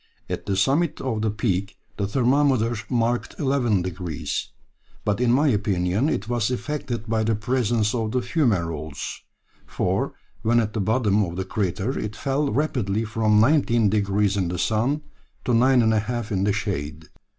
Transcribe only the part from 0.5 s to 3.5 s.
summit of the peak the thermometer marked